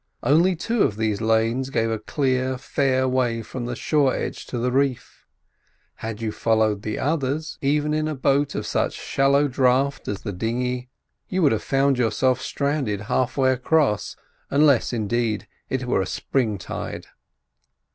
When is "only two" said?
0.23-0.81